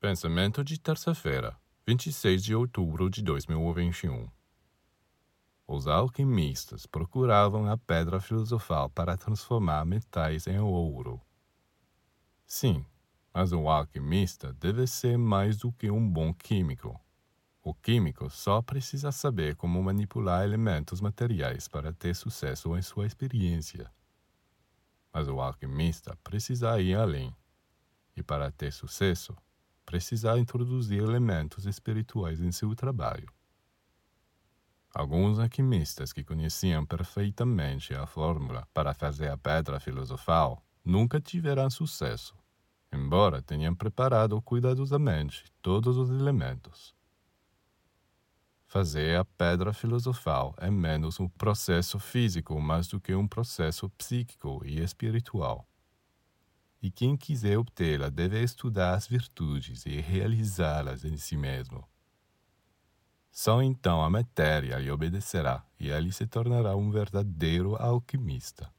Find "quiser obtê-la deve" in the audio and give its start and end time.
57.16-58.42